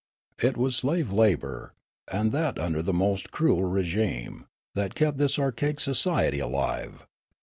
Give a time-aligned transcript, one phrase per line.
[0.41, 1.75] It was slave labour,
[2.11, 7.05] and that under the most cruel regime, that kept this anarchic society alive.